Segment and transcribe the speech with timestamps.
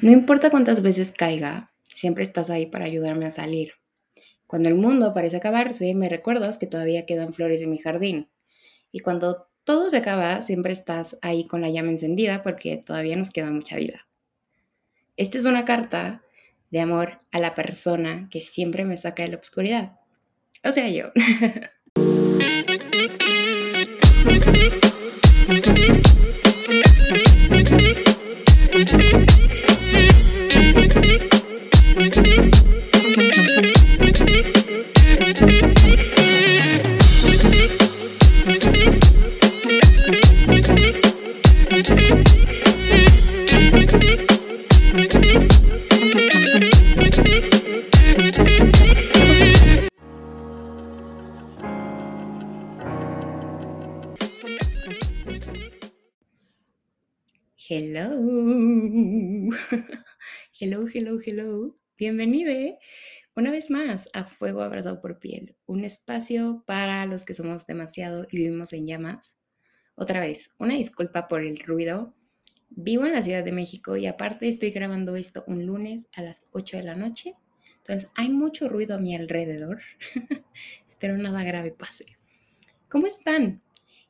[0.00, 3.74] No importa cuántas veces caiga, siempre estás ahí para ayudarme a salir.
[4.46, 8.28] Cuando el mundo parece acabarse, me recuerdas que todavía quedan flores en mi jardín.
[8.90, 13.30] Y cuando todo se acaba, siempre estás ahí con la llama encendida porque todavía nos
[13.30, 14.06] queda mucha vida.
[15.16, 16.22] Esta es una carta
[16.70, 20.00] de amor a la persona que siempre me saca de la oscuridad.
[20.64, 21.12] O sea, yo.
[57.74, 59.50] Hello.
[60.60, 61.74] Hello, hello, hello.
[61.96, 62.52] Bienvenido
[63.34, 68.26] una vez más a Fuego Abrazado por Piel, un espacio para los que somos demasiado
[68.30, 69.34] y vivimos en llamas.
[69.94, 72.14] Otra vez, una disculpa por el ruido.
[72.68, 76.48] Vivo en la Ciudad de México y aparte estoy grabando esto un lunes a las
[76.50, 77.36] 8 de la noche.
[77.78, 79.80] Entonces hay mucho ruido a mi alrededor.
[80.86, 82.04] Espero nada grave pase.
[82.90, 83.62] ¿Cómo están?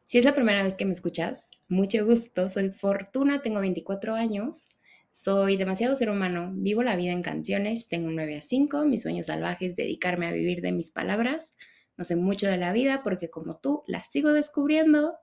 [0.05, 4.69] Si es la primera vez que me escuchas, mucho gusto, soy Fortuna, tengo 24 años,
[5.11, 9.03] soy demasiado ser humano, vivo la vida en canciones, tengo un 9 a 5, mis
[9.03, 11.53] sueños salvajes, dedicarme a vivir de mis palabras,
[11.97, 15.17] no sé mucho de la vida porque como tú las sigo descubriendo,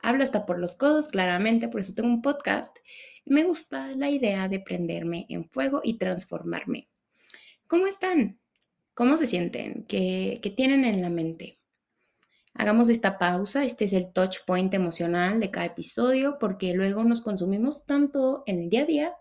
[0.00, 2.76] hablo hasta por los codos claramente, por eso tengo un podcast
[3.26, 6.88] me gusta la idea de prenderme en fuego y transformarme.
[7.66, 8.38] ¿Cómo están?
[8.92, 9.84] ¿Cómo se sienten?
[9.88, 11.58] ¿Qué, qué tienen en la mente?
[12.54, 17.20] Hagamos esta pausa, este es el touch point emocional de cada episodio, porque luego nos
[17.20, 19.14] consumimos tanto en el día a día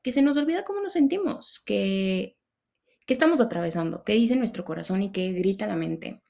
[0.00, 2.36] que se nos olvida cómo nos sentimos, qué
[3.06, 6.22] estamos atravesando, qué dice nuestro corazón y qué grita la mente.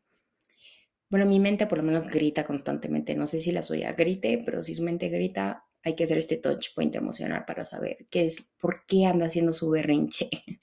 [1.08, 4.62] Bueno, mi mente por lo menos grita constantemente, no sé si la suya grite, pero
[4.62, 8.48] si su mente grita, hay que hacer este touch point emocional para saber qué es,
[8.58, 10.28] por qué anda haciendo su berrinche.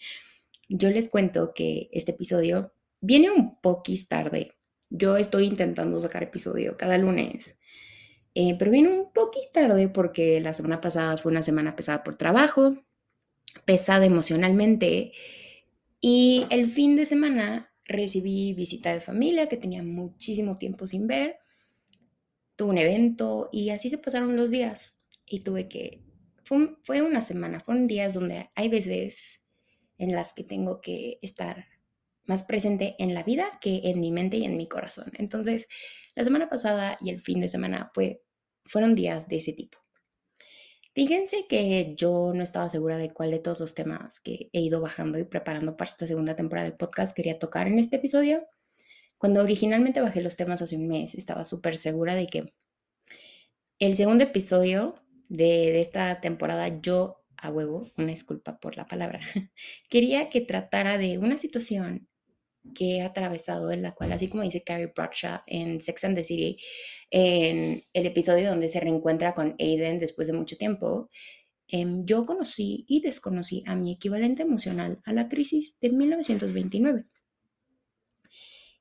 [0.67, 4.58] Yo les cuento que este episodio viene un poquis tarde,
[4.89, 7.55] yo estoy intentando sacar episodio cada lunes.
[8.35, 12.17] Eh, pero vino un poquito tarde porque la semana pasada fue una semana pesada por
[12.17, 12.75] trabajo,
[13.65, 15.13] pesada emocionalmente.
[15.99, 21.37] Y el fin de semana recibí visita de familia que tenía muchísimo tiempo sin ver.
[22.55, 24.95] Tuve un evento y así se pasaron los días.
[25.25, 26.03] Y tuve que...
[26.43, 29.39] Fue, fue una semana, fueron días donde hay veces
[29.99, 31.65] en las que tengo que estar
[32.29, 35.11] más presente en la vida que en mi mente y en mi corazón.
[35.17, 35.67] Entonces,
[36.13, 38.21] la semana pasada y el fin de semana fue,
[38.65, 39.79] fueron días de ese tipo.
[40.93, 44.79] Fíjense que yo no estaba segura de cuál de todos los temas que he ido
[44.79, 48.45] bajando y preparando para esta segunda temporada del podcast quería tocar en este episodio.
[49.17, 52.53] Cuando originalmente bajé los temas hace un mes, estaba súper segura de que
[53.79, 54.93] el segundo episodio
[55.29, 59.19] de, de esta temporada yo a huevo, una disculpa por la palabra,
[59.89, 62.07] quería que tratara de una situación
[62.73, 66.23] que he atravesado, en la cual, así como dice Carrie Bradshaw en Sex and the
[66.23, 66.57] City,
[67.09, 71.09] en el episodio donde se reencuentra con Aiden después de mucho tiempo,
[71.67, 77.05] em, yo conocí y desconocí a mi equivalente emocional a la crisis de 1929.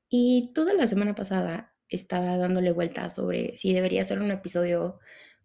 [0.09, 4.99] Y toda la semana pasada estaba dándole vueltas sobre si debería ser un episodio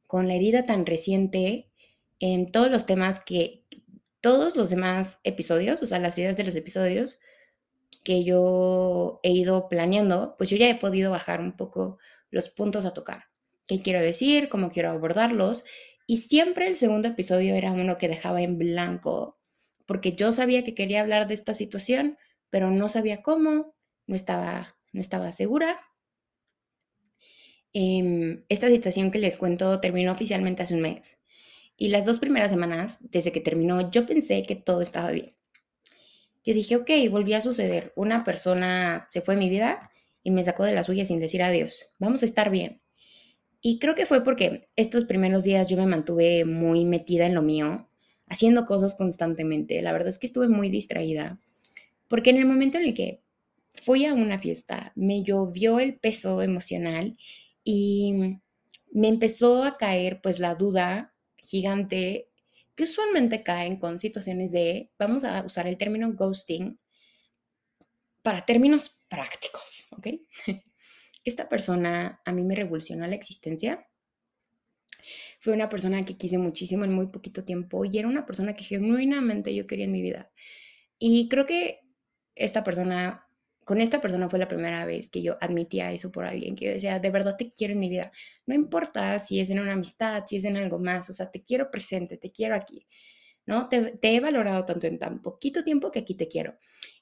[0.06, 1.70] con la herida tan reciente
[2.18, 3.64] en todos los temas que
[4.20, 7.20] todos los demás episodios, o sea, las ideas de los episodios,
[8.04, 11.98] que yo he ido planeando, pues yo ya he podido bajar un poco
[12.30, 13.24] los puntos a tocar.
[13.66, 14.48] ¿Qué quiero decir?
[14.50, 15.64] ¿Cómo quiero abordarlos?
[16.06, 19.40] Y siempre el segundo episodio era uno que dejaba en blanco,
[19.86, 22.18] porque yo sabía que quería hablar de esta situación,
[22.50, 23.74] pero no sabía cómo,
[24.06, 25.80] no estaba, no estaba segura.
[27.72, 31.16] Em, esta situación que les cuento terminó oficialmente hace un mes.
[31.76, 35.34] Y las dos primeras semanas, desde que terminó, yo pensé que todo estaba bien
[36.44, 37.92] yo dije, ok, volvió a suceder.
[37.96, 39.90] Una persona se fue de mi vida
[40.22, 41.92] y me sacó de la suya sin decir adiós.
[41.98, 42.82] Vamos a estar bien.
[43.60, 47.40] Y creo que fue porque estos primeros días yo me mantuve muy metida en lo
[47.40, 47.88] mío,
[48.26, 49.80] haciendo cosas constantemente.
[49.80, 51.40] La verdad es que estuve muy distraída.
[52.08, 53.22] Porque en el momento en el que
[53.72, 57.16] fui a una fiesta, me llovió el peso emocional
[57.64, 58.38] y
[58.92, 62.28] me empezó a caer pues la duda gigante
[62.74, 66.78] que usualmente caen con situaciones de, vamos a usar el término ghosting
[68.22, 70.08] para términos prácticos, ¿ok?
[71.24, 73.86] Esta persona a mí me revolucionó la existencia.
[75.40, 78.64] fue una persona que quise muchísimo en muy poquito tiempo y era una persona que
[78.64, 80.30] genuinamente yo quería en mi vida.
[80.98, 81.80] Y creo que
[82.34, 83.23] esta persona,
[83.64, 86.72] con esta persona fue la primera vez que yo admitía eso por alguien, que yo
[86.72, 88.12] decía, de verdad te quiero en mi vida.
[88.46, 91.42] No importa si es en una amistad, si es en algo más, o sea, te
[91.42, 92.86] quiero presente, te quiero aquí,
[93.46, 93.68] ¿no?
[93.68, 96.58] Te, te he valorado tanto en tan poquito tiempo que aquí te quiero.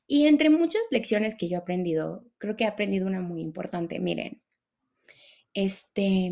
[0.07, 3.99] Y entre muchas lecciones que yo he aprendido, creo que he aprendido una muy importante.
[3.99, 4.43] Miren,
[5.55, 6.31] este,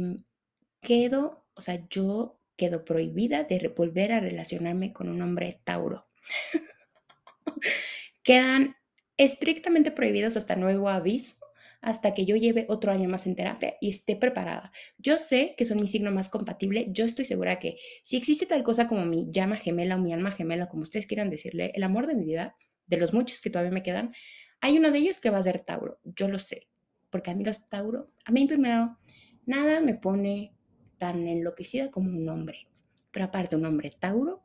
[0.80, 6.06] quedo, o sea, yo quedo prohibida de volver a relacionarme con un hombre Tauro.
[8.22, 8.76] Quedan
[9.20, 11.36] estrictamente prohibidos hasta nuevo aviso,
[11.82, 14.72] hasta que yo lleve otro año más en terapia y esté preparada.
[14.96, 18.62] Yo sé que son mi signo más compatible, yo estoy segura que si existe tal
[18.62, 22.06] cosa como mi llama gemela o mi alma gemela, como ustedes quieran decirle, el amor
[22.06, 22.56] de mi vida,
[22.86, 24.14] de los muchos que todavía me quedan,
[24.62, 26.68] hay uno de ellos que va a ser Tauro, yo lo sé,
[27.10, 28.96] porque a mí los Tauro, a mí primero,
[29.44, 30.54] nada me pone
[30.96, 32.68] tan enloquecida como un hombre,
[33.10, 34.42] pero aparte un hombre Tauro,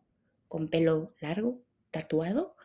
[0.50, 1.62] con pelo largo,
[1.92, 2.58] tatuado,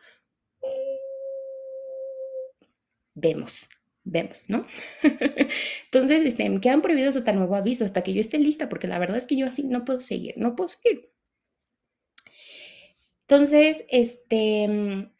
[3.13, 3.67] vemos,
[4.03, 4.65] vemos, ¿no?
[5.85, 8.99] Entonces, este, me quedan prohibidos hasta nuevo aviso, hasta que yo esté lista, porque la
[8.99, 11.11] verdad es que yo así no puedo seguir, no puedo seguir.
[13.27, 15.11] Entonces, este,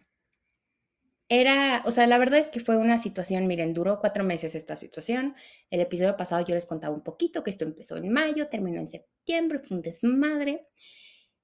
[1.30, 4.76] era, o sea, la verdad es que fue una situación, miren, duró cuatro meses esta
[4.76, 5.34] situación.
[5.70, 8.88] El episodio pasado yo les contaba un poquito que esto empezó en mayo, terminó en
[8.88, 10.68] septiembre, fue un desmadre.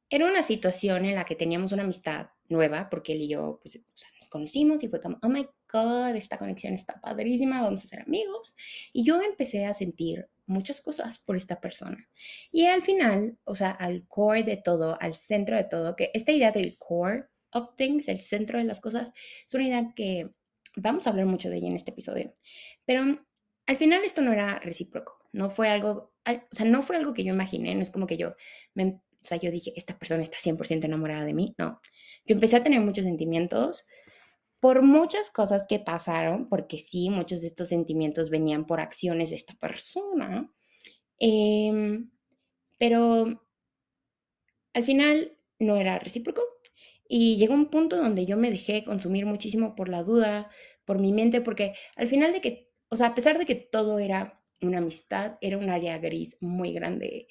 [0.10, 3.80] Era una situación en la que teníamos una amistad nueva, porque él y yo, pues,
[4.20, 8.02] nos conocimos y fue como, oh my God, esta conexión está padrísima, vamos a ser
[8.02, 8.56] amigos.
[8.94, 12.08] Y yo empecé a sentir muchas cosas por esta persona.
[12.52, 16.32] Y al final, o sea, al core de todo, al centro de todo, que esta
[16.32, 19.12] idea del core of things, el centro de las cosas,
[19.46, 20.30] es una idea que
[20.76, 22.34] vamos a hablar mucho de ella en este episodio.
[22.86, 23.04] Pero
[23.66, 27.24] al final esto no era recíproco, no fue algo, o sea, no fue algo que
[27.24, 28.36] yo imaginé, no es como que yo,
[28.74, 31.82] me, o sea, yo dije, esta persona está 100% enamorada de mí, no.
[32.28, 33.88] Yo empecé a tener muchos sentimientos,
[34.60, 39.36] por muchas cosas que pasaron, porque sí, muchos de estos sentimientos venían por acciones de
[39.36, 40.52] esta persona,
[41.20, 42.12] em,
[42.80, 43.42] pero
[44.74, 46.42] al final no era recíproco.
[47.08, 50.50] Y llegó un punto donde yo me dejé consumir muchísimo por la duda,
[50.86, 54.00] por mi mente, porque al final de que, o sea, a pesar de que todo
[54.00, 57.28] era una amistad, era un área gris muy grande,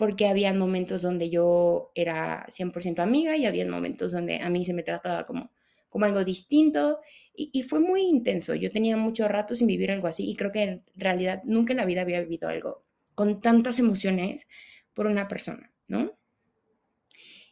[0.00, 4.72] porque había momentos donde yo era 100% amiga y había momentos donde a mí se
[4.72, 5.50] me trataba como
[5.90, 7.00] como algo distinto
[7.34, 8.54] y, fue muy intenso.
[8.54, 11.78] Yo tenía mucho rato sin vivir algo así y creo que en realidad nunca en
[11.78, 14.46] la vida había vivido algo con tantas emociones
[14.94, 16.18] por una persona, ¿no?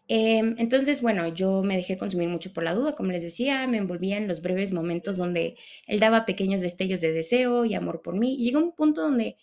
[0.09, 3.79] Em, entonces, bueno, yo me dejé consumir mucho por la duda, como les decía, me
[3.79, 5.57] envolvía en los breves momentos donde
[5.87, 8.35] él daba pequeños destellos de deseo y amor por mí.
[8.35, 9.37] Y llegó un punto donde,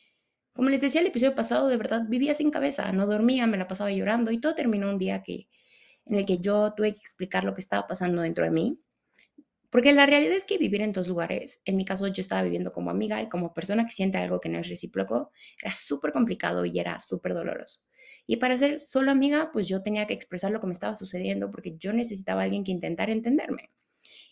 [0.55, 3.67] como les decía el episodio pasado, de verdad vivía sin cabeza, no dormía, me la
[3.67, 5.49] pasaba llorando y todo terminó un día que,
[6.05, 8.79] en el que yo tuve que explicar lo que estaba pasando dentro de mí.
[9.69, 12.71] Porque la realidad es que vivir en dos lugares, en mi caso yo estaba viviendo
[12.71, 15.31] como amiga y como persona que siente algo que no es recíproco,
[15.61, 17.81] era súper complicado y era súper doloroso.
[18.25, 21.51] Y para ser solo amiga, pues yo tenía que expresar lo que me estaba sucediendo
[21.51, 23.71] porque yo necesitaba a alguien que intentara entenderme.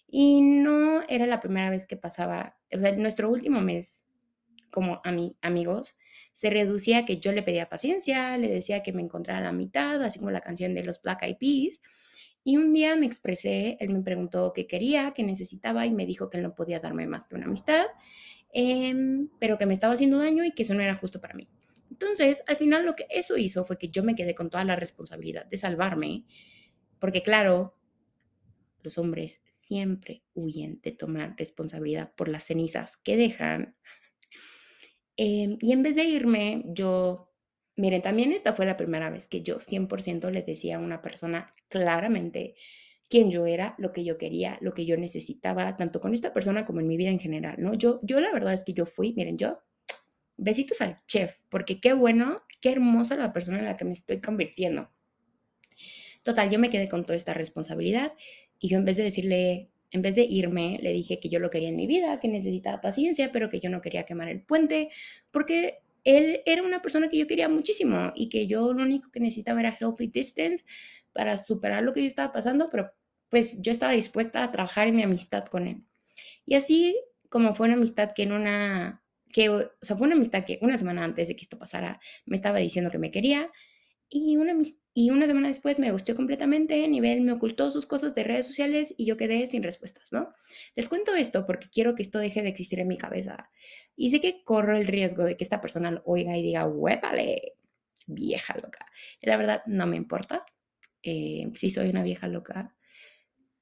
[0.07, 4.05] Y no era la primera vez que pasaba, o sea, nuestro último mes
[4.71, 5.01] como
[5.41, 5.95] amigos
[6.31, 10.01] se reducía a que yo le pedía paciencia, le decía que me encontrara la mitad,
[10.03, 11.81] así como la canción de los Black Eyed Peas,
[12.43, 16.29] y un día me expresé, él me preguntó qué quería, qué necesitaba y me dijo
[16.29, 17.85] que él no podía darme más que una amistad,
[18.51, 21.47] em, pero que me estaba haciendo daño y que eso no era justo para mí.
[21.89, 24.75] Entonces, al final lo que eso hizo fue que yo me quedé con toda la
[24.75, 26.25] responsabilidad de salvarme,
[26.99, 27.77] porque claro,
[28.81, 33.75] los hombres siempre huyen de tomar responsabilidad por las cenizas que dejan.
[35.17, 37.33] Em, y en vez de irme, yo
[37.75, 41.55] Miren, también esta fue la primera vez que yo 100% le decía a una persona
[41.69, 42.55] claramente
[43.09, 46.65] quién yo era, lo que yo quería, lo que yo necesitaba, tanto con esta persona
[46.65, 47.73] como en mi vida en general, ¿no?
[47.73, 49.59] Yo, yo la verdad es que yo fui, miren, yo,
[50.37, 54.21] besitos al chef, porque qué bueno, qué hermosa la persona en la que me estoy
[54.21, 54.89] convirtiendo.
[56.21, 58.13] Total, yo me quedé con toda esta responsabilidad
[58.59, 61.49] y yo en vez de decirle, en vez de irme, le dije que yo lo
[61.49, 64.89] quería en mi vida, que necesitaba paciencia, pero que yo no quería quemar el puente,
[65.31, 69.19] porque él era una persona que yo quería muchísimo y que yo lo único que
[69.19, 70.65] necesitaba era healthy distance
[71.13, 72.91] para superar lo que yo estaba pasando, pero
[73.29, 75.83] pues yo estaba dispuesta a trabajar en mi amistad con él.
[76.45, 80.43] Y así como fue una amistad que en una, que, o sea, fue una amistad
[80.43, 83.51] que una semana antes de que esto pasara me estaba diciendo que me quería
[84.15, 84.53] y una,
[84.93, 88.93] y una semana después me gustó completamente, nivel me ocultó sus cosas de redes sociales
[88.95, 90.31] y yo quedé sin respuestas, ¿no?
[90.75, 93.49] Les cuento esto porque quiero que esto deje de existir en mi cabeza.
[93.95, 97.53] Y sé que corro el riesgo de que esta persona lo oiga y diga, huépale,
[98.05, 98.85] vieja loca.
[99.21, 100.45] La verdad, no me importa.
[101.01, 102.75] Eh, si soy una vieja loca.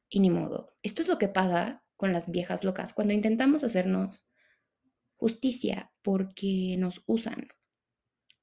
[0.10, 0.76] Y ni modo.
[0.84, 2.94] Esto es lo que pasa con las viejas locas.
[2.94, 4.28] Cuando intentamos hacernos
[5.16, 7.48] justicia porque nos usan.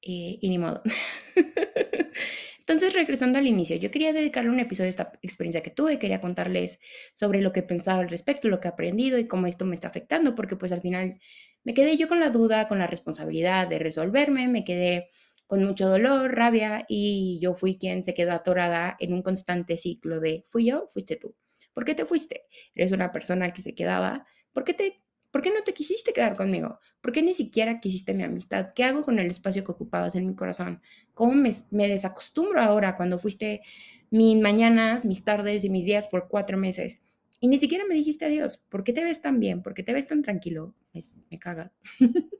[0.02, 0.83] Eh, y ni modo.
[2.61, 6.21] Entonces, regresando al inicio, yo quería dedicarle un episodio a esta experiencia que tuve, quería
[6.21, 6.78] contarles
[7.14, 9.88] sobre lo que pensaba al respecto, lo que he aprendido y cómo esto me está
[9.88, 11.19] afectando, porque pues al final
[11.64, 15.09] me quedé yo con la duda, con la responsabilidad de resolverme, me quedé
[15.47, 20.21] con mucho dolor, rabia y yo fui quien se quedó atorada en un constante ciclo
[20.21, 21.35] de fui yo, fuiste tú.
[21.73, 22.45] ¿Por qué te fuiste?
[22.75, 24.26] Eres una persona que se quedaba.
[24.52, 26.80] ¿Por qué te ¿Por qué no te quisiste quedar conmigo?
[27.00, 28.73] ¿Por qué ni siquiera quisiste mi amistad?
[28.75, 30.80] ¿Qué hago con el espacio que ocupabas en mi corazón?
[31.14, 33.61] ¿Cómo me, desacostumbro ahora cuando fuiste
[34.11, 37.00] mis mañanas, mis tardes y mis días por cuatro meses?
[37.40, 38.56] Y ni siquiera me dijiste adiós.
[38.56, 39.62] ¿Por qué te ves tan bien?
[39.62, 40.75] ¿Por qué te ves tan tranquilo?
[40.94, 41.73] Me, me cagas.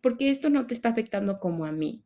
[0.00, 2.02] Porque esto no te está afectando como a mí.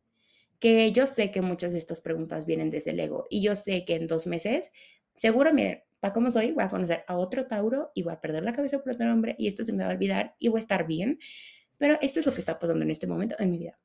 [0.59, 3.27] Que yo sé que muchas de estas preguntas vienen desde el ego.
[3.31, 4.73] Y yo sé que en dos meses,
[5.15, 5.83] seguro, miren,
[6.13, 8.93] como soy, voy a conocer a otro Tauro y voy a perder la cabeza por
[8.93, 11.19] otro hombre y esto se me va a olvidar y voy a estar bien.
[11.79, 13.79] Pero esto es lo que está pasando en este momento en mi vida.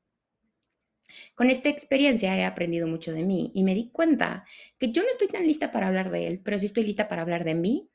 [1.34, 4.44] Con esta experiencia he aprendido mucho de mí y me di cuenta
[4.78, 7.22] que yo no estoy tan lista para hablar de él, pero sí estoy lista para
[7.22, 7.90] hablar de mí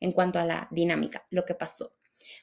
[0.00, 1.94] en cuanto a la dinámica, lo que pasó.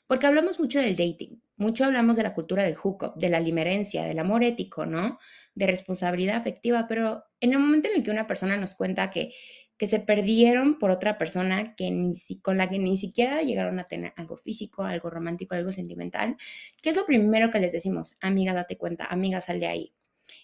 [0.08, 4.06] Porque hablamos mucho del dating, mucho hablamos de la cultura del hookup, de la limerencia,
[4.06, 5.20] del amor ético, ¿no?
[5.54, 9.34] De responsabilidad afectiva, pero en el momento en el que una persona nos cuenta que
[9.77, 13.88] que se perdieron por otra persona que ni, con la que ni siquiera llegaron a
[13.88, 16.38] tener algo físico, algo romántico, algo sentimental,
[16.82, 18.15] ¿qué es lo primero que les decimos?
[18.22, 19.94] Amiga, date cuenta, amiga, sal de ahí.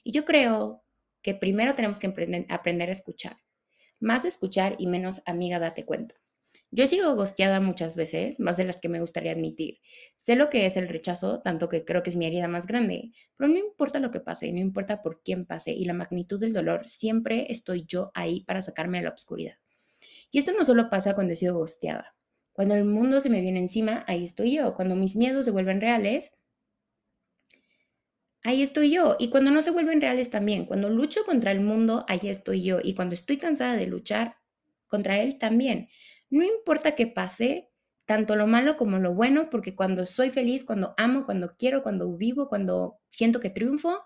[0.04, 0.84] Y yo creo
[1.22, 2.14] que primero tenemos que
[2.50, 3.38] aprender a escuchar.
[4.00, 6.16] Más escuchar y menos amiga, date cuenta.
[6.74, 9.80] Yo he sido gosteada muchas veces, más de las que me gustaría admitir.
[10.16, 13.12] Sé lo que es el rechazo, tanto que creo que es mi herida más grande,
[13.36, 16.54] pero no importa lo que pase, no importa por quién pase y la magnitud del
[16.54, 19.56] dolor, siempre estoy yo ahí para sacarme a la oscuridad.
[20.32, 22.16] Y esto no solo pasa cuando he sido gosteada.
[22.54, 24.74] Cuando el mundo se me viene encima, ahí estoy yo.
[24.76, 26.32] Cuando mis miedos se vuelven reales,
[28.44, 29.16] ahí estoy yo.
[29.20, 30.66] Y cuando no se vuelven reales también.
[30.66, 32.80] Cuando lucho contra el mundo, ahí estoy yo.
[32.82, 34.38] Y cuando estoy cansada de luchar
[34.88, 35.90] contra él también.
[36.32, 37.70] No importa qué pase,
[38.06, 42.18] tanto lo malo como lo bueno, porque cuando soy feliz, cuando amo, cuando quiero, cuando
[42.18, 44.04] vivo, cuando siento que triunfo,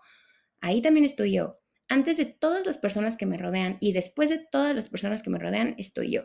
[0.60, 1.60] ahí también estoy yo.
[1.88, 5.30] Antes de todas las personas que me rodean y después de todas las personas que
[5.30, 6.24] me rodean, estoy yo.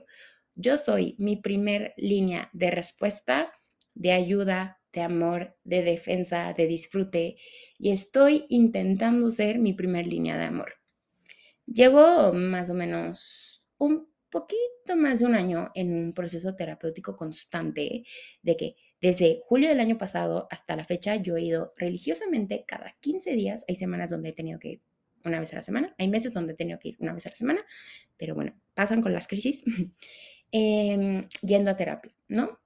[0.55, 3.53] Yo soy mi primer línea de respuesta,
[3.95, 7.37] de ayuda, de amor, de defensa, de disfrute
[7.79, 10.75] y estoy intentando ser mi primer línea de amor.
[11.67, 18.05] Llevo más o menos un poquito más de un año en un proceso terapéutico constante
[18.43, 22.97] de que desde julio del año pasado hasta la fecha yo he ido religiosamente cada
[23.01, 23.65] 15 días.
[23.69, 24.83] Hay semanas donde he tenido que ir
[25.25, 27.31] una vez a la semana, hay meses donde he tenido que ir una vez a
[27.31, 27.67] la semana,
[28.17, 29.63] pero bueno, pasan con las crisis,
[30.51, 32.59] em, yendo a terapia, ¿no?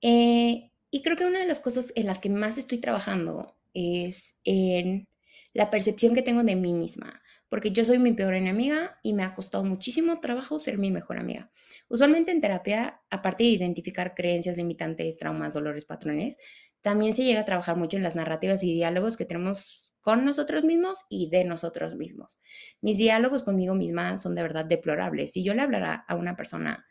[0.00, 4.38] Eh, y creo que una de las cosas en las que más estoy trabajando es
[4.44, 5.08] en
[5.54, 9.24] la percepción que tengo de mí misma porque yo soy mi peor enemiga y me
[9.24, 11.50] ha costado muchísimo trabajo ser mi mejor amiga.
[11.86, 16.38] Usualmente en terapia, aparte de identificar creencias limitantes, traumas, dolores, patrones,
[16.80, 20.64] también se llega a trabajar mucho en las narrativas y diálogos que tenemos con nosotros
[20.64, 22.38] mismos y de nosotros mismos.
[22.80, 25.32] Mis diálogos conmigo misma son de verdad deplorables.
[25.32, 26.86] Si yo le hablara a una persona,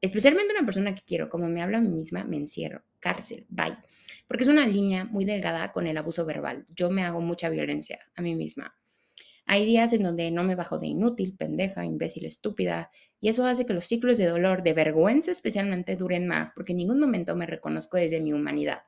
[0.00, 2.82] especialmente a una persona que quiero, como me habla a mí misma, me encierro.
[2.98, 3.76] Cárcel, bye.
[4.26, 6.64] Porque es una línea muy delgada con el abuso verbal.
[6.74, 8.74] Yo me hago mucha violencia a mí misma.
[9.48, 13.64] Hay días en donde no me bajo de inútil, pendeja, imbécil, estúpida, y eso hace
[13.64, 17.46] que los ciclos de dolor, de vergüenza especialmente, duren más, porque en ningún momento me
[17.46, 18.82] reconozco desde mi humanidad.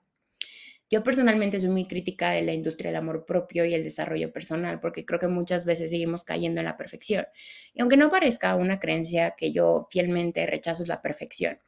[0.91, 4.81] Yo personalmente soy muy crítica de la industria del amor propio y el desarrollo personal,
[4.81, 7.27] porque creo que muchas veces seguimos cayendo en la perfección.
[7.75, 11.59] Y aunque no parezca una creencia que yo fielmente rechazo es la perfección.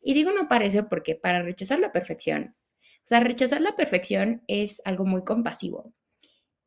[0.00, 2.54] Y digo no parece porque para rechazar la perfección,
[2.98, 5.94] o sea, rechazar la perfección es algo muy compasivo.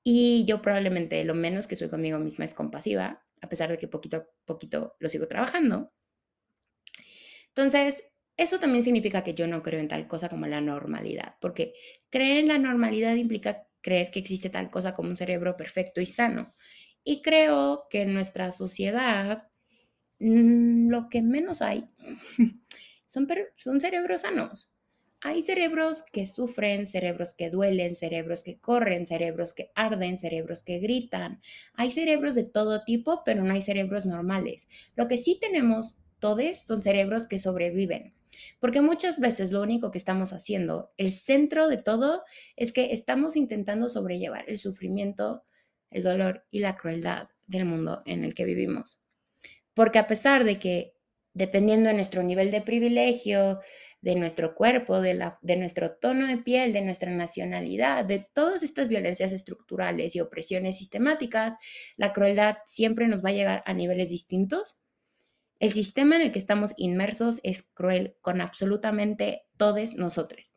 [0.03, 3.87] Y yo probablemente lo menos que soy conmigo misma es compasiva, a pesar de que
[3.87, 5.91] poquito a poquito lo sigo trabajando.
[7.49, 8.03] Entonces,
[8.37, 11.73] eso también significa que yo no creo en tal cosa como la normalidad, porque
[12.09, 16.05] creer en la normalidad implica creer que existe tal cosa como un cerebro perfecto y
[16.05, 16.55] sano.
[17.03, 19.49] Y creo que en nuestra sociedad
[20.19, 21.89] mm, lo que menos hay
[23.05, 23.27] son,
[23.57, 24.73] son cerebros sanos.
[25.23, 30.79] Hay cerebros que sufren, cerebros que duelen, cerebros que corren, cerebros que arden, cerebros que
[30.79, 31.41] gritan.
[31.75, 34.67] Hay cerebros de todo tipo, pero no hay cerebros normales.
[34.95, 38.15] Lo que sí tenemos todos son cerebros que sobreviven.
[38.59, 42.23] Porque muchas veces lo único que estamos haciendo, el centro de todo,
[42.55, 45.43] es que estamos intentando sobrellevar el sufrimiento,
[45.91, 49.03] el dolor y la crueldad del mundo en el que vivimos.
[49.73, 50.93] Porque a pesar de que,
[51.33, 53.59] dependiendo de nuestro nivel de privilegio,
[54.01, 58.63] de nuestro cuerpo, de, la, de nuestro tono de piel, de nuestra nacionalidad, de todas
[58.63, 61.53] estas violencias estructurales y opresiones sistemáticas,
[61.97, 64.79] la crueldad siempre nos va a llegar a niveles distintos.
[65.59, 70.53] El sistema en el que estamos inmersos es cruel con absolutamente todos nosotros.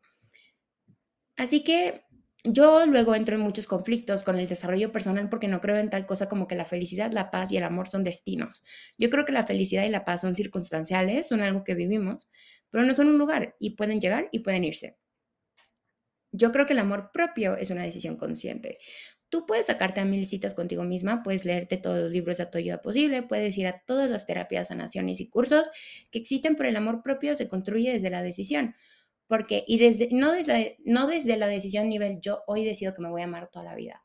[1.36, 2.04] Así que
[2.44, 6.04] yo luego entro en muchos conflictos con el desarrollo personal porque no creo en tal
[6.04, 8.62] cosa como que la felicidad, la paz y el amor son destinos.
[8.98, 12.28] Yo creo que la felicidad y la paz son circunstanciales, son algo que vivimos,
[12.75, 14.97] pero no son un lugar y pueden llegar y pueden irse.
[16.33, 18.78] Yo creo que el amor propio es una decisión consciente.
[19.28, 22.59] Tú puedes sacarte a mil citas contigo misma, puedes leerte todos los libros de tu
[22.59, 25.71] ayuda posible, puedes ir a todas las terapias, sanaciones y cursos
[26.11, 28.75] que existen, pero el amor propio se construye desde la decisión.
[29.28, 33.09] Porque, y desde, no, desde, no desde la decisión nivel yo hoy decido que me
[33.09, 34.02] voy a amar toda la vida.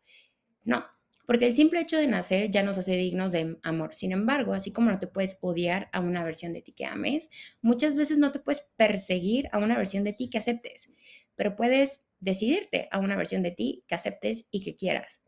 [0.63, 0.85] No,
[1.29, 3.93] porque el simple hecho de nacer ya nos hace dignos de amor.
[3.93, 7.29] Sin embargo, así como no te puedes odiar a una versión de ti que ames,
[7.61, 10.89] muchas veces no te puedes perseguir a una versión de ti que aceptes,
[11.35, 15.23] pero puedes decidirte a una versión de ti que aceptes y que quieras.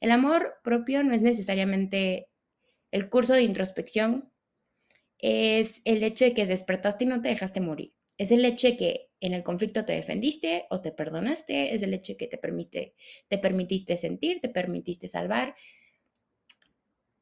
[0.00, 2.26] El amor propio no es necesariamente
[2.90, 4.32] el curso de introspección,
[5.20, 7.94] es el hecho de que despertaste y no te dejaste morir.
[8.18, 11.94] Es el hecho de que en el conflicto te defendiste o te perdonaste, es el
[11.94, 12.94] hecho que te, permite,
[13.28, 15.54] te permitiste sentir, te permitiste salvar,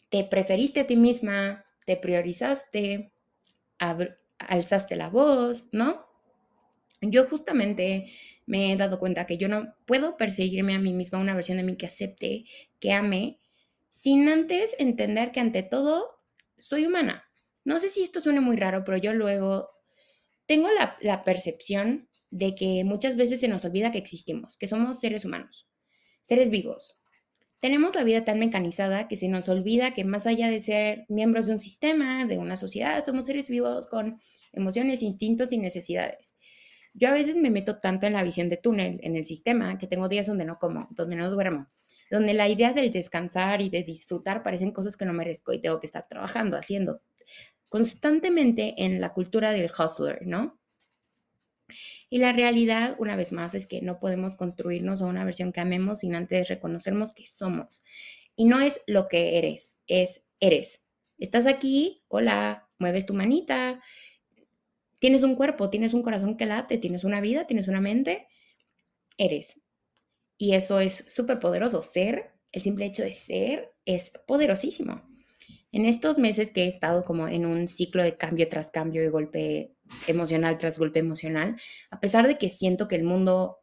[0.08, 3.12] te preferiste a ti misma, te priorizaste,
[4.38, 6.04] alzaste la voz, ¿no?
[7.00, 8.10] Yo justamente
[8.46, 11.62] me he dado cuenta que yo no puedo perseguirme a mí misma una versión de
[11.62, 12.46] mí que acepte,
[12.80, 13.38] que ame,
[13.90, 16.18] sin antes entender que ante todo
[16.58, 17.24] soy humana.
[17.64, 19.70] No sé si esto suena muy raro, pero yo luego
[20.46, 20.68] tengo
[21.00, 25.68] la, percepción de que muchas veces se nos olvida que existimos, que somos seres humanos,
[26.22, 27.00] seres vivos.
[27.60, 31.46] Tenemos la vida tan mecanizada que se nos olvida que más allá de ser miembros
[31.46, 34.18] de un sistema, de una sociedad, somos seres vivos con
[34.52, 36.34] emociones, instintos y necesidades.
[36.94, 39.86] Yo a veces me meto tanto en la visión de túnel, en el sistema, que
[39.86, 41.68] tengo días donde no como, donde no duermo,
[42.10, 45.80] donde la idea del descansar y de disfrutar parecen cosas que no merezco y tengo
[45.80, 47.00] que estar trabajando, haciendo,
[47.72, 50.60] constantemente en la cultura del hustler, ¿no?
[52.10, 55.60] Y la realidad, una vez más, es que no podemos construirnos a una versión que
[55.62, 57.82] amemos sin antes reconocernos que somos.
[58.36, 60.84] Y no es lo que eres, es eres.
[61.16, 63.80] Estás aquí, hola, mueves tu manita,
[64.98, 68.28] tienes un cuerpo, tienes un corazón que late, tienes una vida, tienes una mente,
[69.16, 69.62] eres.
[70.36, 71.80] Y eso es súper poderoso.
[71.82, 75.11] Ser, el simple hecho de ser, es poderosísimo.
[75.72, 79.08] En estos meses que he estado como en un ciclo de cambio tras cambio, de
[79.08, 79.72] golpe
[80.06, 81.56] emocional tras golpe emocional,
[81.90, 83.58] a pesar de que siento que el mundo,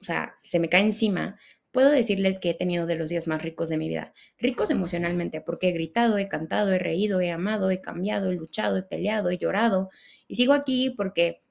[0.00, 1.38] o sea, se me cae encima,
[1.70, 4.12] puedo decirles que he tenido de los días más ricos de mi vida.
[4.38, 8.76] Ricos emocionalmente, porque he gritado, he cantado, he reído, he amado, he cambiado, he luchado,
[8.76, 9.90] he peleado, he llorado.
[10.26, 11.42] Y sigo aquí porque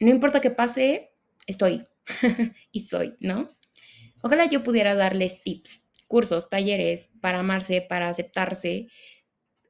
[0.00, 1.12] no importa qué pase,
[1.46, 1.86] estoy
[2.72, 3.50] y soy, ¿no?
[4.22, 8.88] Ojalá yo pudiera darles tips cursos, talleres para amarse, para aceptarse.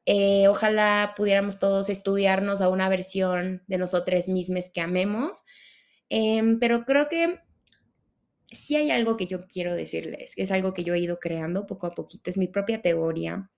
[0.06, 5.44] Eh, ojalá pudiéramos todos estudiarnos a una versión de nosotros mismos que amemos.
[6.08, 7.40] Em, pero creo que
[8.50, 11.86] sí hay algo que yo quiero decirles, es algo que yo he ido creando poco
[11.86, 13.50] a poquito, es mi propia teoría,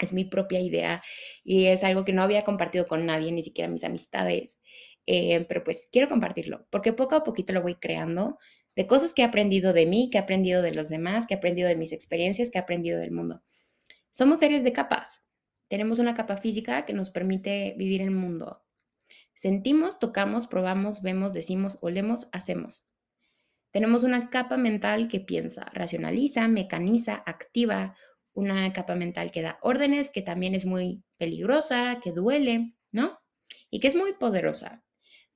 [0.00, 1.02] es mi propia idea
[1.44, 4.58] y es algo que no había compartido con nadie, ni siquiera mis amistades.
[5.06, 8.38] Em, pero pues quiero compartirlo, porque poco a poquito lo voy creando
[8.76, 11.36] de cosas que he aprendido de mí, que he aprendido de los demás, que he
[11.38, 13.42] aprendido de mis experiencias, que he aprendido del mundo.
[14.10, 15.22] Somos seres de capas.
[15.68, 18.62] Tenemos una capa física que nos permite vivir el mundo.
[19.34, 22.86] Sentimos, tocamos, probamos, vemos, decimos, olemos, hacemos.
[23.72, 27.96] Tenemos una capa mental que piensa, racionaliza, mecaniza, activa,
[28.32, 33.18] una capa mental que da órdenes, que también es muy peligrosa, que duele, ¿no?
[33.70, 34.85] Y que es muy poderosa.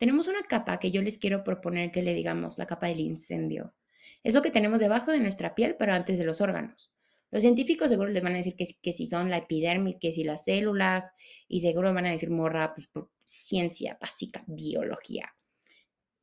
[0.00, 3.74] Tenemos una capa que yo les quiero proponer que le digamos la capa del incendio.
[4.22, 6.90] Es lo que tenemos debajo de nuestra piel, pero antes de los órganos.
[7.30, 10.44] Los científicos seguro les van a decir que, si son la epidermis, que si las
[10.44, 11.12] células,
[11.48, 15.34] y seguro van a decir morra, pues por ciencia básica, biología.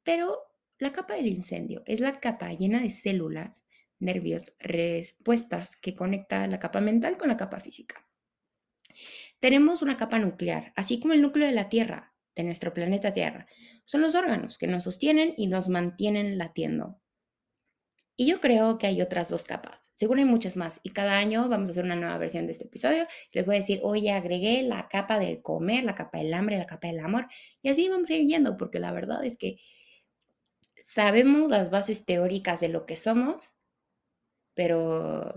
[0.01, 0.39] Pero
[0.79, 3.63] la capa del incendio es la capa llena de células,
[3.99, 8.03] nervios, respuestas que conecta la capa mental con la capa física.
[9.39, 13.47] Tenemos una capa nuclear, así como el núcleo de la Tierra, de nuestro planeta Tierra.
[13.85, 16.99] Son los órganos que nos sostienen y nos mantienen latiendo.
[18.19, 19.91] Y yo creo que hay otras dos capas.
[19.93, 20.79] Seguro hay muchas más.
[20.81, 23.05] Y cada año vamos a hacer una nueva versión de este episodio.
[23.31, 26.65] Les voy a decir, oye, agregué la capa del comer, la capa del hambre, la
[26.65, 27.27] capa del amor.
[27.61, 29.59] Y así vamos a ir yendo, porque la verdad es que
[30.81, 33.55] sabemos las bases teóricas de lo que somos,
[34.55, 35.35] pero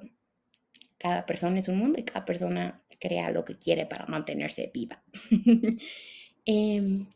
[0.96, 5.02] cada persona es un mundo y cada persona crea lo que quiere para mantenerse viva.
[6.44, 7.06] Em,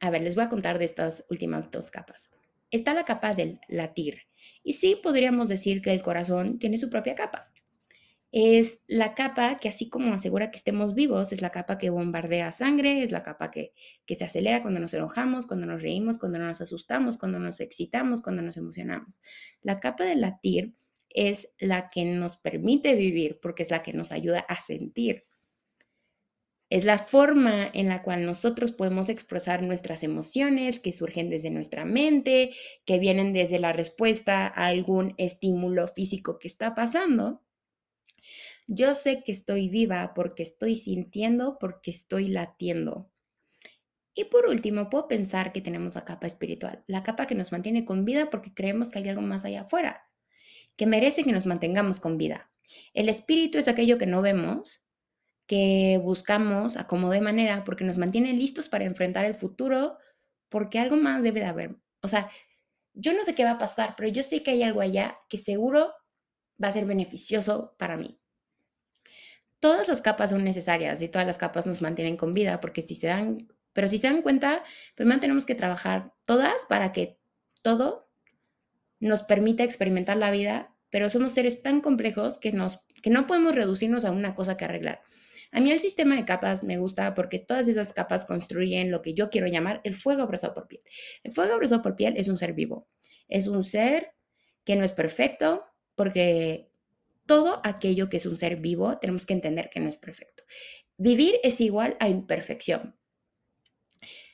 [0.00, 2.30] a ver, les voy a contar de estas últimas dos capas
[2.70, 4.22] está la capa del latir.
[4.62, 7.52] Y sí podríamos decir que el corazón tiene su propia capa.
[8.32, 12.52] Es la capa que así como asegura que estemos vivos, es la capa que bombardea
[12.52, 13.72] sangre, es la capa que,
[14.06, 18.22] que se acelera cuando nos enojamos, cuando nos reímos, cuando nos asustamos, cuando nos excitamos,
[18.22, 19.20] cuando nos emocionamos.
[19.62, 20.74] La capa del latir
[21.08, 25.24] es la que nos permite vivir porque es la que nos ayuda a sentir.
[26.70, 31.84] Es la forma en la cual nosotros podemos expresar nuestras emociones que surgen desde nuestra
[31.84, 32.52] mente,
[32.84, 37.42] que vienen desde la respuesta a algún estímulo físico que está pasando.
[38.68, 43.10] Yo sé que estoy viva porque estoy sintiendo, porque estoy latiendo.
[44.14, 47.84] Y por último, puedo pensar que tenemos la capa espiritual, la capa que nos mantiene
[47.84, 50.04] con vida porque creemos que hay algo más allá afuera,
[50.76, 52.52] que merece que nos mantengamos con vida.
[52.94, 54.84] El espíritu es aquello que no vemos,
[55.50, 59.98] que buscamos a como de manera porque nos mantiene listos para enfrentar el futuro,
[60.48, 61.74] porque algo más debe de haber.
[62.02, 62.30] O sea,
[62.94, 65.38] yo no sé qué va a pasar, pero yo sé que hay algo allá que
[65.38, 65.92] seguro
[66.62, 68.20] va a ser beneficioso para mí.
[69.58, 72.94] Todas las capas son necesarias y todas las capas nos mantienen con vida, porque si
[72.94, 74.62] se dan, pero si se dan cuenta,
[74.94, 77.18] primero tenemos que trabajar todas para que
[77.62, 78.08] todo
[79.00, 83.56] nos permita experimentar la vida, pero somos seres tan complejos que, nos, que no podemos
[83.56, 85.02] reducirnos a una cosa que arreglar.
[85.52, 89.14] A mí el sistema de capas me gusta porque todas esas capas construyen lo que
[89.14, 90.82] yo quiero llamar el fuego abrazado por piel.
[91.22, 92.88] El fuego abrazado por piel es un ser vivo,
[93.28, 94.12] es un ser
[94.64, 96.70] que no es perfecto porque
[97.26, 100.44] todo aquello que es un ser vivo tenemos que entender que no es perfecto.
[100.96, 102.96] Vivir es igual a imperfección.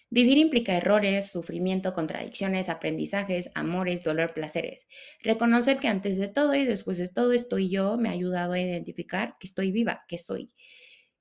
[0.08, 4.86] Vivir implica errores, sufrimiento, contradicciones, aprendizajes, amores, dolor, placeres.
[5.20, 8.60] Reconocer que antes de todo y después de todo estoy yo me ha ayudado a
[8.60, 10.54] identificar que estoy viva, que soy.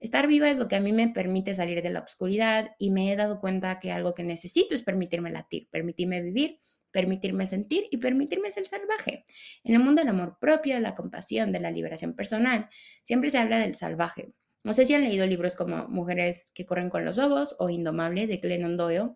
[0.05, 3.11] Estar viva es lo que a mí me permite salir de la oscuridad y me
[3.11, 6.59] he dado cuenta que algo que necesito es permitirme latir, permitirme vivir,
[6.91, 9.25] permitirme sentir y permitirme ser salvaje.
[9.63, 12.69] En el mundo del amor propio, de la compasión, de la liberación personal,
[13.03, 14.31] siempre se habla del salvaje.
[14.63, 18.27] No sé si han leído libros como Mujeres que corren con los lobos o Indomable
[18.27, 19.15] de Glennon Doyle.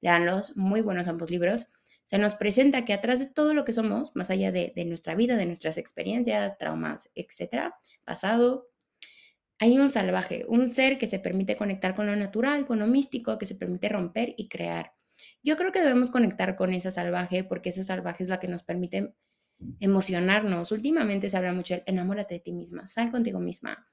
[0.00, 1.70] Leanlos, muy buenos ambos libros.
[2.06, 5.14] Se nos presenta que atrás de todo lo que somos, más allá de, de nuestra
[5.14, 7.74] vida, de nuestras experiencias, traumas, etcétera,
[8.04, 8.69] pasado,
[9.60, 13.38] hay un salvaje, un ser que se permite conectar con lo natural, con lo místico,
[13.38, 14.94] que se permite romper y crear.
[15.42, 18.62] Yo creo que debemos conectar con esa salvaje porque esa salvaje es la que nos
[18.62, 19.14] permite
[19.80, 20.72] emocionarnos.
[20.72, 23.88] Últimamente se habla mucho del enamórate de ti misma, sal contigo misma,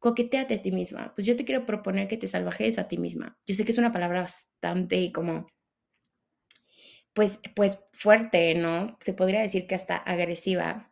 [0.00, 1.14] coqueteate a ti misma.
[1.14, 3.38] Pues yo te quiero proponer que te salvajes a ti misma.
[3.46, 5.46] Yo sé que es una palabra bastante como,
[7.14, 8.96] pues, pues fuerte, ¿no?
[9.00, 10.91] Se podría decir que hasta agresiva,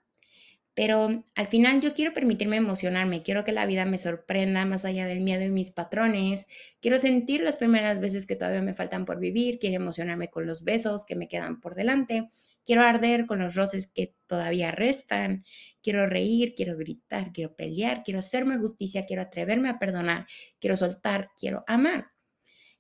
[0.81, 5.05] pero al final yo quiero permitirme emocionarme, quiero que la vida me sorprenda más allá
[5.05, 6.47] del miedo y mis patrones,
[6.81, 10.65] quiero sentir las primeras veces que todavía me faltan por vivir, quiero emocionarme con los
[10.65, 12.31] besos que me quedan por delante,
[12.65, 15.45] quiero arder con los roces que todavía restan,
[15.83, 20.29] quiero reír, quiero gritar, quiero pelear, quiero hacerme justicia, quiero atreverme a perdonar,
[20.61, 22.07] quiero soltar, quiero amar.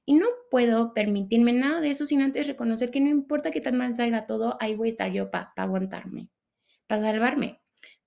[0.06, 3.76] Y no puedo permitirme nada de eso sin antes reconocer que no importa que tan
[3.76, 6.30] mal salga todo, ahí voy a estar yo para aguantarme,
[6.86, 7.60] para salvarme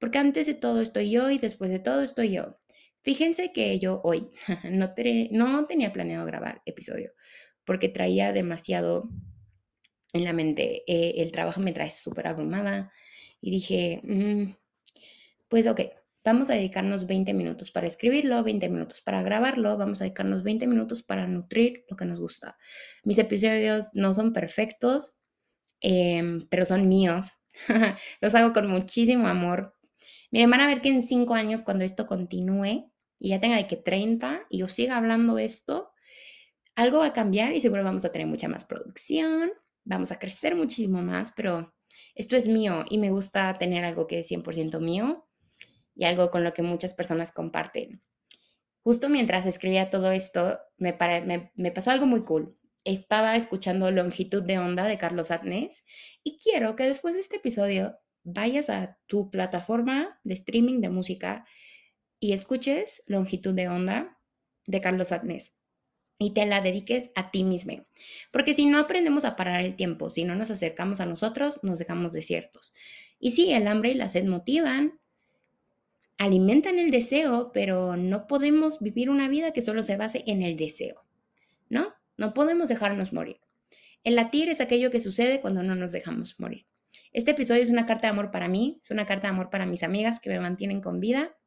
[0.03, 2.57] porque antes de todo estoy yo y después de todo estoy yo.
[3.03, 4.31] Fíjense que yo hoy
[4.69, 7.13] no, tenía planeado grabar episodio
[7.63, 9.09] porque traía demasiado
[10.11, 10.83] en la mente.
[10.87, 12.91] Eh, el trabajo me trae súper abrumada
[13.39, 14.57] y dije, mm,
[15.47, 15.79] pues ok,
[16.25, 20.67] vamos a dedicarnos 20 minutos para escribirlo, 20 minutos para grabarlo, vamos a dedicarnos 20
[20.67, 22.57] minutos para nutrir lo que nos gusta.
[23.05, 25.15] Mis episodios no son perfectos,
[25.79, 27.37] em, pero son míos.
[28.19, 29.73] Los hago con muchísimo amor
[30.33, 33.67] Miren, van a ver que en cinco años, cuando esto continúe y ya tenga de
[33.67, 35.91] que 30 y yo siga hablando esto,
[36.73, 39.51] algo va a cambiar y seguro vamos a tener mucha más producción,
[39.83, 41.75] vamos a crecer muchísimo más, pero
[42.15, 45.27] esto es mío y me gusta tener algo que es 100% mío
[45.93, 48.01] y algo con lo que muchas personas comparten.
[48.81, 50.97] Justo mientras escribía todo esto, me,
[51.53, 52.57] me, pasó algo muy cool.
[52.85, 55.83] Estaba escuchando Longitud de Onda de Carlos Atnes
[56.23, 61.45] y quiero que después de este episodio vayas a tu plataforma de streaming de música
[62.19, 64.17] y escuches Longitud de Onda
[64.65, 65.53] de Carlos Agnés.
[66.19, 67.85] y te la dediques a ti mismo.
[68.31, 71.79] Porque si no aprendemos a parar el tiempo, si no nos acercamos a nosotros, nos
[71.79, 72.73] dejamos desiertos.
[73.19, 74.99] Y sí, el hambre y la sed motivan,
[76.17, 80.55] alimentan el deseo, pero no podemos vivir una vida que solo se base en el
[80.55, 81.03] deseo,
[81.69, 81.93] ¿no?
[82.15, 83.41] No podemos dejarnos morir.
[84.03, 86.65] El latir es aquello que sucede cuando no nos dejamos morir.
[87.13, 89.67] Este episodio es una carta de amor para mí, es una carta de amor para
[89.67, 91.37] mis amigas que me mantienen con vida,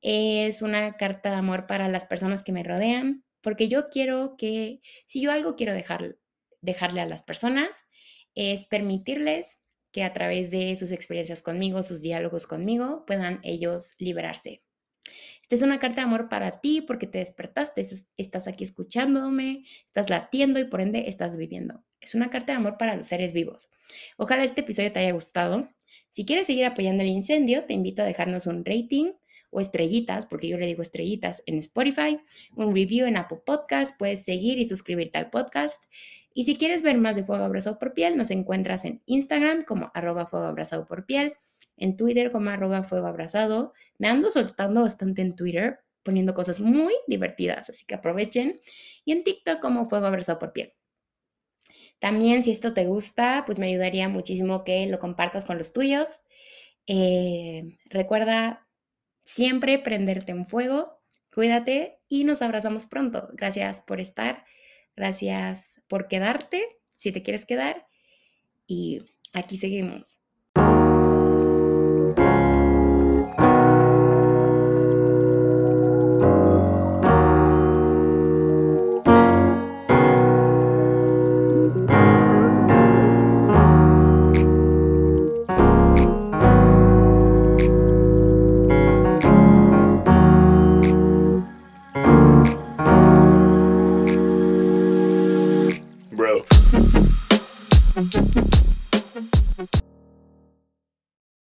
[0.00, 4.80] es una carta de amor para las personas que me rodean, porque yo quiero que,
[5.06, 6.18] si yo algo quiero dejar,
[6.60, 7.68] dejarle a las personas,
[8.36, 14.62] es permitirles que a través de sus experiencias conmigo, sus diálogos conmigo, puedan ellos liberarse.
[15.42, 20.10] Esta es una carta de amor para ti porque te despertaste, estás aquí escuchándome, estás
[20.10, 21.84] latiendo y por ende estás viviendo.
[22.00, 23.70] Es una carta de amor para los seres vivos.
[24.16, 25.68] Ojalá este episodio te haya gustado.
[26.10, 29.12] Si quieres seguir apoyando el incendio, te invito a dejarnos un rating
[29.50, 32.20] o estrellitas, porque yo le digo estrellitas en Spotify,
[32.56, 35.84] un review en Apple Podcast, puedes seguir y suscribirte al podcast.
[36.34, 39.90] Y si quieres ver más de Fuego Abrazado por Piel, nos encuentras en Instagram como
[39.94, 41.34] arroba Fuego Abrazado por Piel,
[41.76, 43.72] en Twitter como arroba Fuego Abrazado.
[43.98, 48.58] Me ando soltando bastante en Twitter, poniendo cosas muy divertidas, así que aprovechen.
[49.04, 50.72] Y en TikTok como Fuego Abrazado por Piel.
[51.98, 56.20] También si esto te gusta, pues me ayudaría muchísimo que lo compartas con los tuyos.
[56.86, 58.66] Eh, recuerda
[59.24, 61.00] siempre prenderte en fuego.
[61.34, 63.28] Cuídate y nos abrazamos pronto.
[63.32, 64.44] Gracias por estar.
[64.94, 67.86] Gracias por quedarte, si te quieres quedar.
[68.66, 70.18] Y aquí seguimos.